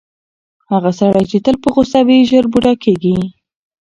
[0.71, 3.15] هغه سړی چې تل په غوسه وي، ژر بوډا کیږي.